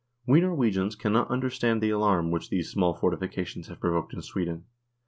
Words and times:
We 0.25 0.41
Norwegians 0.41 0.95
cannot 0.95 1.29
understand 1.29 1.79
the 1.79 1.91
alarm 1.91 2.31
which 2.31 2.49
these 2.49 2.71
small 2.71 2.95
fortifications 2.95 3.67
have 3.67 3.79
provoked 3.79 4.15
in 4.15 4.23
Sweden. 4.23 4.65